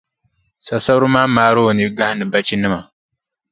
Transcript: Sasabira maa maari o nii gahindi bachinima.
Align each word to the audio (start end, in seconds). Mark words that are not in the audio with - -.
Sasabira 0.65 1.07
maa 1.13 1.31
maari 1.35 1.59
o 1.69 1.71
nii 1.73 1.93
gahindi 1.97 2.25
bachinima. 2.31 2.79